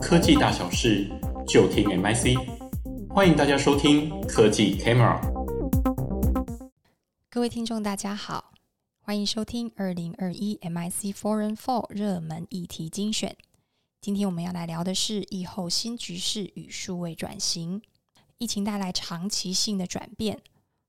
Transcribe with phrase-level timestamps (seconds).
[0.00, 1.06] 科技大小事，
[1.46, 2.34] 就听 MIC。
[3.10, 5.20] 欢迎大家收听科技 Camera。
[7.28, 8.52] 各位听众，大家好，
[9.00, 13.36] 欢迎收听二零二一 MIC Foreign Four 热门议题精选。
[14.00, 17.82] 今天我们要来聊的是疫后新局势与数位转型。
[18.38, 20.40] 疫情带来长期性的转变，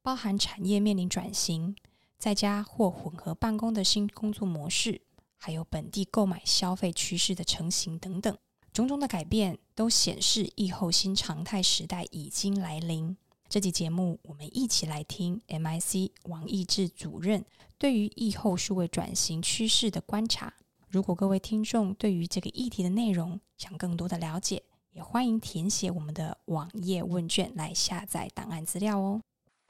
[0.00, 1.76] 包含产业面临转型、
[2.18, 5.02] 在家或混合办公的新工作模式，
[5.38, 8.36] 还有本地购买消费趋势的成型等等，
[8.72, 13.16] 种种的改变都显示疫后新常态时代已经来临。
[13.48, 17.44] 这期节目，我们一起来听 MIC 王逸志主任
[17.78, 20.52] 对于疫后数位转型趋势的观察。
[20.88, 29.20] 如果各位听众对于这个议题的内容想更多的了解，也欢迎填写我们的网页问卷来下载档案资料哦。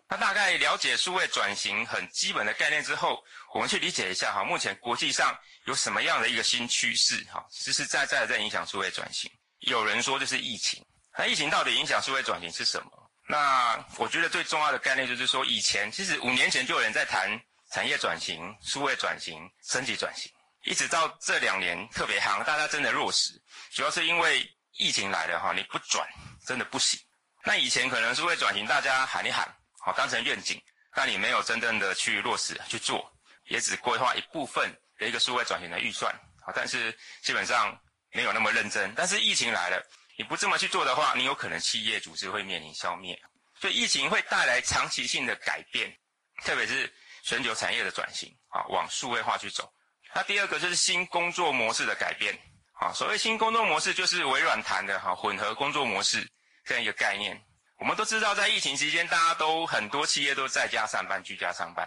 [0.08, 3.22] 那大概了解数位转型很基本的概念之后，
[3.54, 9.30] 我们去理解一下哈，目前国际上有什么样的一个新趋势哈，实实在在在影响数位转型。
[9.60, 10.84] 有人说这是疫情，
[11.16, 12.90] 那疫情到底影响数位转型是什么？
[13.26, 20.30] 那我觉得最重要的概念就是说，以前其实五年前就有人在谈产业转型、数位转型、升级转型。
[20.64, 23.32] 一直到这两年特别夯，大家真的落实，
[23.72, 26.06] 主要是因为疫情来了哈，你不转
[26.46, 27.00] 真的不行。
[27.44, 29.46] 那以前可能数位转型，大家喊一喊，
[29.84, 30.60] 好当成愿景，
[30.94, 33.12] 但你没有真正的去落实去做，
[33.48, 36.10] 也只规划一部分的一个数位转型的预算，
[36.40, 37.78] 好，但是基本上
[38.12, 38.92] 没有那么认真。
[38.96, 43.20] 但是疫情来了，你不这么去做的话，你有可能企业组织会面临消灭。
[43.60, 45.94] 所以疫情会带来长期性的改变，
[46.42, 49.70] 特别是全球产业的转型，啊，往数位化去走。
[50.14, 52.34] 那第二个就是新工作模式的改变，
[52.80, 56.26] 啊，所谓新工作模式就是微软谈的哈混合工作模式
[56.64, 57.40] 这样一个概念。
[57.84, 61.86] 我们都知道，在疫情期间，大家都很多企业都在家上班、居家上班。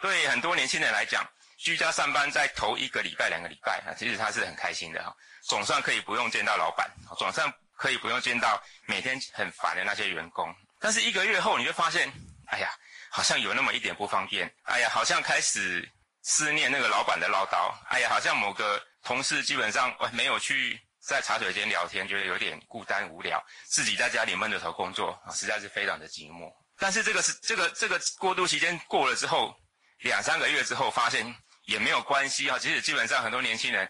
[0.00, 1.24] 对很多年轻人来讲，
[1.56, 10.52] 居家上班在头一个礼拜、两个礼拜啊，其实他是很开心的哈，总算可以不用见到老板，总算可以不用见到每天很烦的那些员工。
[10.80, 12.12] 但是一个月后，你会发现，
[12.48, 12.68] 哎呀，
[13.08, 15.88] 好像有那么一点不方便，哎呀，好像开始。
[16.28, 20.76] 思念那个老板的唠叨，哎呀，好像某个同事基本上没有去
[21.06, 26.52] 在茶水间聊天，觉得有点孤单无聊，自己在家里闷着头工作啊，实在是非常的寂寞。
[26.78, 29.54] 但是这个是这个这个过渡期间过了之后，
[30.00, 31.32] 两三个月之后，发现
[31.66, 32.58] 也没有关系哈。
[32.58, 33.88] 其实基本上很多年轻人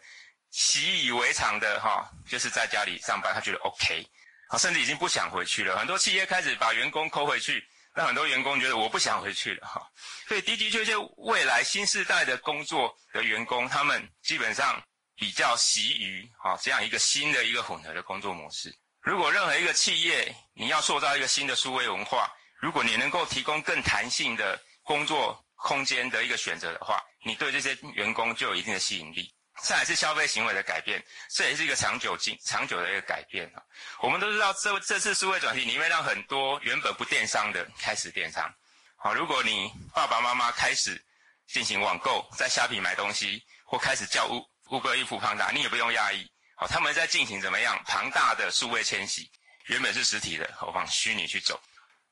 [0.50, 4.06] 习以为常的哈，就是在家里上班，他觉得 OK，
[4.48, 5.78] 啊，甚至已经不想回去了。
[5.78, 7.66] 很多企业开始把员工扣回去。
[7.98, 9.80] 那很多员工觉得我不想回去了哈，
[10.28, 14.78] 所以的的确确，未来新世代的工作的员工，他们基本上
[15.16, 18.74] 比较习于啊这样一个新的一个混合的工作模式。
[19.00, 29.32] 如果任何一个企业你要塑造一个新的数位文化，如果你能够提供更弹性的工作空间的一个选择的话，你对这些员工就有一定的吸引力。
[29.62, 33.62] 再来是消费行为的改变，这也是一个长久、经长久的一个改变啊。
[34.00, 38.54] 我们都知道这，这次数位转型，你会让很多原本不电商的开始电商。
[38.96, 41.02] 好，如果你爸爸妈妈开始
[41.46, 44.26] 进行网购，在虾皮买东西，或开始叫
[44.68, 46.30] Uber Eats、foodpanda，你也不用讶异。
[46.56, 49.30] 好，他们在进行怎么样庞大的数位迁徙？
[49.66, 51.60] 原本是实体的，我往虚拟去走，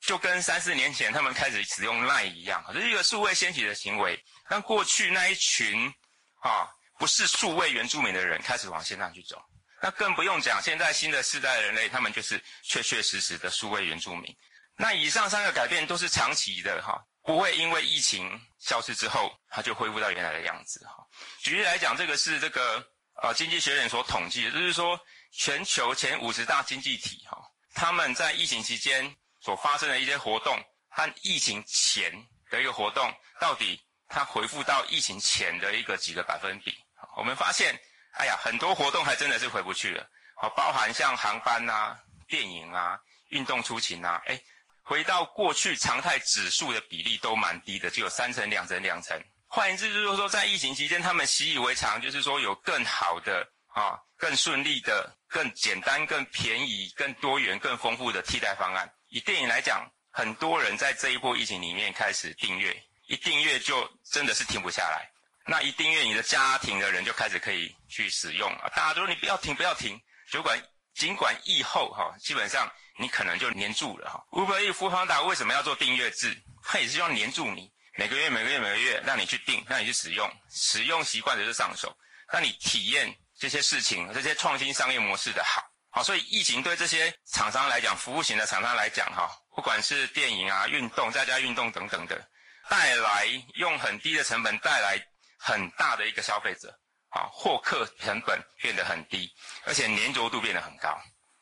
[0.00, 4.22] 就跟三四年前他们开始使用 LINE 一样，这是一个数位迁徙的行为。
[4.48, 5.92] 但过去那一群
[6.40, 6.68] 啊。
[6.96, 9.36] 不是数位原住民的人开始往线上去走，
[9.82, 14.34] 那更不用讲，现在新的世代的人类，他们就是确确实实的数位原住民。
[14.76, 21.04] 那以上三个改变都是长期的哈，不会因为疫情消失之后，它就恢复到原来的样子哈。
[21.40, 22.86] 举例来讲，这个是这个
[23.22, 25.00] 呃经济学人所统计的，就是说
[25.32, 27.38] 全球前五十大经济体哈，
[27.74, 32.12] 他们在疫情期间所发生的一些活动和疫情前
[32.50, 36.76] 的一个活动，到底它恢复到疫情前的一个几个百分比？
[37.16, 37.74] 我们发现，
[38.18, 40.06] 哎呀，很多活动还真的是回不去了。
[40.36, 41.98] 好，包含像航班啊、
[42.28, 42.98] 电影啊、
[43.28, 44.38] 运动出勤啊，哎，
[44.84, 49.18] 回到过去常态指数的比例都蛮低的，只有三成、两成、两成。
[49.48, 58.92] 换言之，就是说，在疫情期间，他们习以为常，就是说有更好的啊、更顺利的、更简单、更便宜、更多元、更丰富的替代方案。
[59.08, 62.76] 以电影来讲，很多人在这一波疫情里面开始订阅，
[63.06, 65.10] 一订阅就真的是停不下来。
[65.46, 68.68] 那一订阅，你的家庭的人就开始可以去使用啊！
[68.74, 70.00] 大家都说你不要停，不要停。
[70.30, 70.58] 酒馆
[70.94, 74.24] 尽管疫后哈，基本上你可能就黏住了哈。
[74.30, 76.36] Uber Eats、foodpanda 为什么要做订阅制？
[76.62, 81.94] 它 也是希望黏住你，每个月、每个月、每个月让你去订，让你去使用，使用习惯的就上手，
[82.32, 85.62] 让你体验这些事情、这些创新商业模式的好。
[85.90, 92.28] 好，所以疫情对这些厂商来讲，服务型的厂商来讲哈，不管是电影啊、运动、在家运动等等的，
[92.68, 94.98] 带来用很低的成本带来。
[95.36, 96.74] 很大的一个消费者，
[97.14, 99.32] 啊，获客成本变得很低，
[99.64, 101.00] 而且粘着度变得很高。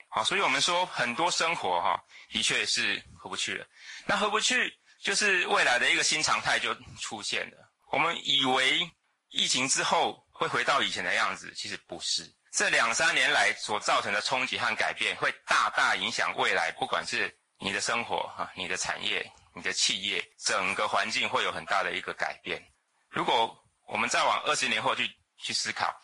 [0.08, 1.98] 好，所以我们说很多生活哈，
[2.30, 3.66] 的确是回不去了。
[4.04, 4.70] 那回不去，
[5.02, 7.56] 就是未来的一个新常态就出现了。
[7.90, 8.86] 我们以为
[9.30, 12.30] 疫情之后会回到以前的样子，其实不是。
[12.52, 22.62] 这两三年来所造成的冲击和改变，会大大影响未来，不管是你的生活哈，你的产业、你的企业，整个环境会有很大的一个改变。
[23.08, 25.10] 如果我们再往二十年后去
[25.42, 25.94] 去思考，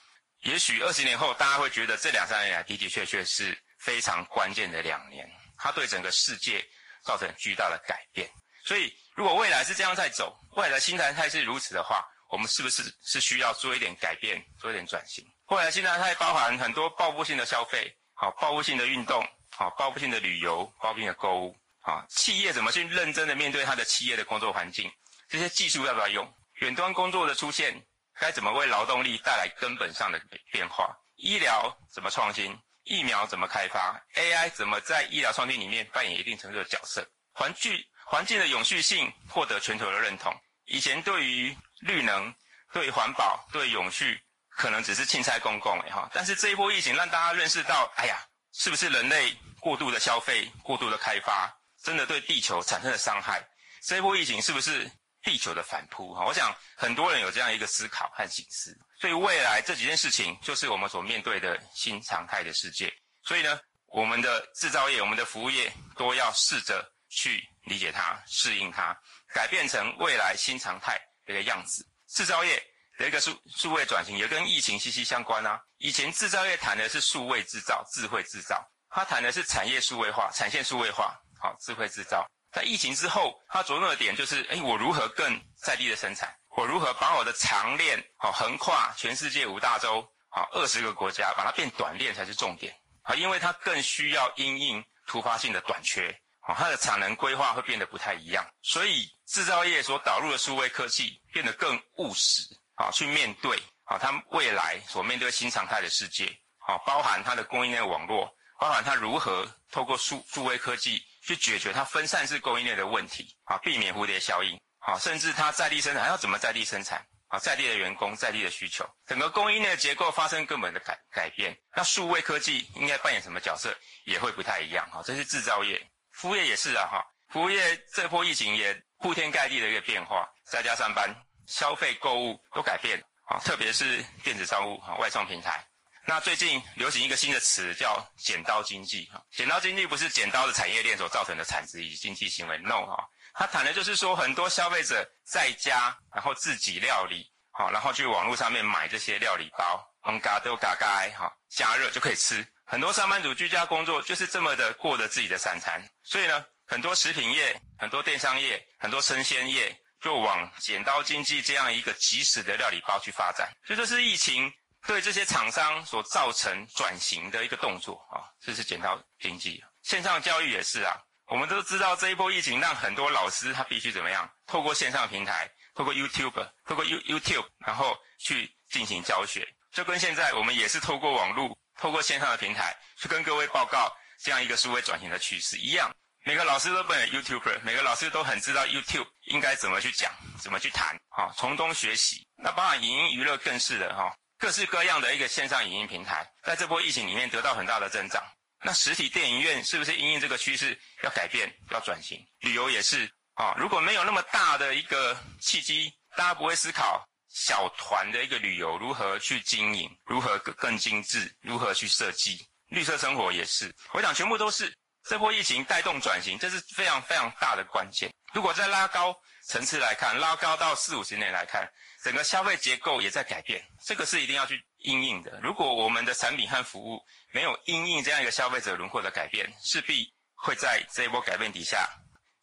[0.42, 3.56] 也许二十年后大家会觉得这两三年来的的确确是。
[3.78, 5.24] 非常关键的两年，
[5.56, 6.60] 它对整个世界
[7.04, 8.28] 造成巨大的改变。
[8.64, 15.24] 所以，如果未来是这样在走，未来的新常态是如此的话，我们是不是是需要做一点改变，做一点转型？
[15.50, 19.24] 未来新常态包含很多报复性的消费，好，报复性的运动，
[19.56, 24.90] 好，报复性的旅游，报复性的购物，好，企业怎么去认真的面对它的企业的工作环境？
[25.28, 26.34] 这些技术要不要用？
[26.54, 27.80] 远端工作的出现，
[28.20, 30.20] 该怎么为劳动力带来根本上的
[30.52, 30.96] 变化？
[31.16, 32.58] 医疗怎么创新？
[32.84, 37.06] 疫苗怎么开发？AI 怎么在医疗创新里面扮演一定程度的角色？
[37.32, 37.72] 环境
[38.06, 40.34] 环境的永续性获得全球的认同。
[40.64, 42.34] 以前对于绿能、
[42.72, 44.18] 对环保、对永续，
[44.48, 46.10] 可能只是青菜公公哎哈。
[46.14, 48.18] 但是这一波疫情让大家认识到，哎呀，
[48.52, 51.54] 是不是人类过度的消费、过度的开发，
[51.84, 53.46] 真的对地球产生了伤害？
[53.82, 54.90] 这一波疫情是不是
[55.22, 56.14] 地球的反扑？
[56.14, 58.76] 哈，我想很多人有这样一个思考和省思。
[59.00, 62.92] 所以未来这几件事情，就是我们所面对的新常态的世界。
[63.22, 68.96] 所以呢，我们的制造业、我们的服务业都要试着去理解它、适应它，
[69.32, 71.86] 改变成未来新常态的一个样子。
[72.08, 72.62] 制造业
[72.98, 75.60] 的一个数数位转型也跟疫情息息相关啊。
[75.78, 82.26] 以前制造业谈的是数位制造、智慧制造，它谈的是产业数位化、产线数位化，好，智慧制造。
[82.52, 86.34] 在疫情之后，它着重的点就是，哎，我如何更在地的生产？
[86.56, 92.74] 我如何把我的长链好横跨全世界五大洲好二十个国家，把它变短链才是重点。
[93.02, 96.10] 啊，因为它更需要因应突发性的短缺
[96.40, 102.42] 啊，它的产能规划会变得不太一样，所以制造业所导入的数位科技变得更务实
[102.74, 106.26] 啊，去面对啊，它未来所面对新常态的世界。
[106.68, 114.60] 啊，包含它的供应链网络，包含它如何透过数数位科技去解决它分散式供应链的问题啊，避免蝴蝶效应。
[114.80, 117.04] 啊，甚至它在地生产还要怎么在地生产？
[117.28, 121.54] 啊，在地的员工，在地的需求，整个供应链的结构发生根本的改改变。
[121.76, 124.88] 那数位科技应该扮演什么角色，也会不太一样。
[124.90, 125.78] 哈，这是制造业，
[126.10, 126.88] 服务业也是啊。
[126.90, 131.14] 哈，服务业这波疫情也铺天盖地的一个变化，在家上班、
[131.46, 132.98] 消费、购物都改变。
[133.26, 135.62] 啊，特别是电子商务、啊外送平台。
[136.08, 139.06] 那最近流行一个新的词叫“剪刀经济”。
[139.12, 143.06] 哈，剪刀经济不是剪刀的产业链所造成的产值以及经济行为，no 哈。
[143.34, 152.42] 它谈的就是说，很多消费者在家，然后自己料理，好，然后去网络上面买这些料理包，嗯，嘎都嘎嘎，哈，加热就可以吃。
[152.64, 155.86] 很多上班族居家工作就是这么的过着自己的三餐。
[156.02, 163.52] 所以呢，很多食品业、很多电商业、很多生鲜业就往剪刀经济这样一个即时的料理包去发展。
[163.66, 164.50] 所以这是疫情
[164.86, 169.62] 对这些厂商所造成转型的一个动作啊，这是剪刀经济。
[169.82, 170.96] 线上教育也是啊。
[171.26, 174.26] 我们都知道这一波疫情让很多老师他必须怎么样？
[174.46, 179.46] 透过线上平台，透过 YouTube，透过 You YouTube，然后去进行教学。
[179.70, 185.94] 就跟现在我们也是透过网络，透过线上的平台去跟各位报告这样一个数位转型的趋势一样。
[186.24, 192.26] 每个老师都扮演 YouTuber，每个老师都很知道 YouTube 应该怎么去讲，怎么去谈，好，从中学习。
[192.36, 198.22] 那当然，影音娱乐更是的哈，各式各样的一个线上影音平台，在这波疫情里面得到很大的增长。
[198.62, 202.24] 那实体电影院是不是因应这个趋势要改变、要转型？
[202.40, 212.46] 旅游也是啊，如果没有那么大的一个契机，大家不会思考小团的一个旅游如何去经营、如何更更精致、如何去设计。
[212.68, 214.72] 绿色生活也是，我想全部都是
[215.04, 218.12] 这波疫情带动转型，这是非常非常大的关键。
[218.34, 219.16] 如果再拉高
[219.46, 221.66] 层次来看，拉高到四五十年来看，
[222.08, 225.38] 整个消费结构也在改变，这个是一定要去因应的。
[225.42, 231.86] 如果我们的产品和服务没有因应这样一个消费者轮廓的改变，势必会在这一波改变底下，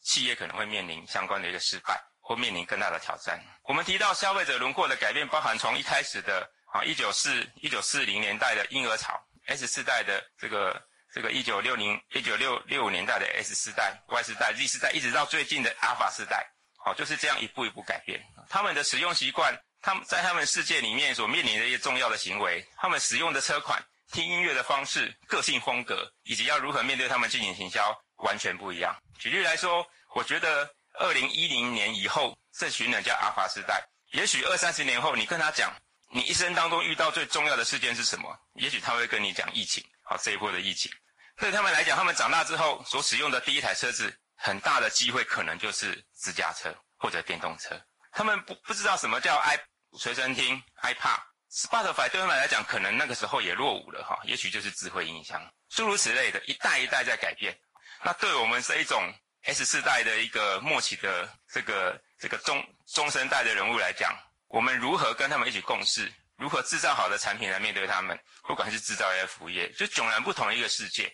[0.03, 3.43] 企业可能会面临相关的一个失败，或面临更大的挑战。
[3.63, 10.79] 我们提到消费者轮廓的改变，包含从一开始的啊一九四一九四零年代的婴儿潮，S 四代的这个
[11.11, 16.45] 这个一九六零一九六六五年代的 S 四代、Y 四代、Z 四代，一直到最近的阿尔法世代。
[16.85, 18.23] 好，就是这样一步一步改变。
[18.47, 28.95] 他们的使用习惯，他们在他们世界里面所面临的一些重要的行为，他们使用的车款、听音乐的方式、个性风格，以及要如何面对他们进行行销，完全不一样。
[29.17, 35.73] 举例来说，我觉得二零一零年以后，这群人叫阿法时代，也许二三十年后，你跟他讲，
[36.11, 38.39] 你一生当中遇到最重要的事件是什么？
[38.53, 40.91] 也许他会跟你讲疫情，好，这一波的疫情。
[41.37, 47.79] 对他们来讲，他们长大之后所使用的第一台车子，很大的机会可能就是自驾车或者电动车。
[48.11, 49.59] 他们不不知道什么叫 i
[49.97, 51.19] 随身听、iPod、
[51.51, 54.19] Spotify，对他们来讲，可能那个时候也落伍了哈。
[54.23, 57.57] 也许就是智慧音箱，诸如此类的，一代一代在改变。
[58.03, 59.13] 那对我们这一种
[59.43, 64.13] S 四代的一个末期的这个这个中中生代的人物来讲，
[64.47, 66.11] 我们如何跟他们一起共事？
[66.37, 68.19] 如何制造好的产品来面对他们？
[68.43, 71.09] 不管是制造业、服务业，就迥然不同的一个世界。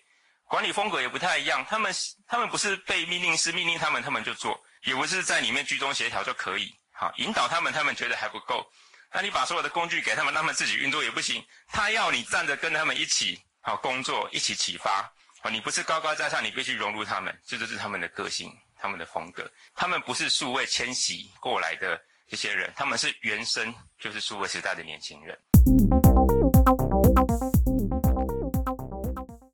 [0.52, 1.66] 管理风格也不太一样。
[1.70, 1.96] 他们
[2.28, 4.52] 他们不是被命令是命令他们，他们就做；
[4.84, 6.76] 也不是在里面居中协调就可以。
[6.92, 8.70] 好，引导他们，他们觉得还不够。
[9.14, 11.42] 那你把所有的工具给他们，让他们自己运作也不行。
[11.70, 15.10] 他要你站着跟他们一起好工作，一起启发。
[15.40, 19.50] 啊，你不是高高在上，你必须融入他们，这就是他们的个性，他们的风格。
[19.74, 25.40] 他们不是数位迁徙过来的这些人，他们是原生就是数位时代的年轻人。